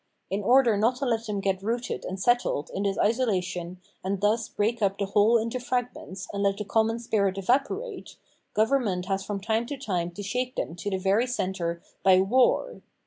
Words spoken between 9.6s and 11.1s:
to time to shake them to the